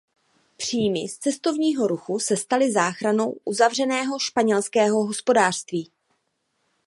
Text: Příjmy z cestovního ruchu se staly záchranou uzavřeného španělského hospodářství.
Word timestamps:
Příjmy 0.57 1.07
z 1.07 1.17
cestovního 1.17 1.87
ruchu 1.87 2.19
se 2.19 2.37
staly 2.37 2.71
záchranou 2.71 3.35
uzavřeného 3.45 4.19
španělského 4.19 5.03
hospodářství. 5.05 5.91